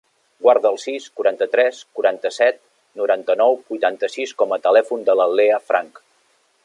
Guarda 0.43 0.69
el 0.75 0.77
sis, 0.83 1.03
quaranta-tres, 1.19 1.81
quaranta-set, 1.99 2.57
noranta-nou, 3.01 3.59
vuitanta-sis 3.75 4.35
com 4.41 4.57
a 4.57 4.59
telèfon 4.65 5.07
de 5.11 5.17
la 5.21 5.29
Leah 5.37 5.61
Franch. 5.71 6.03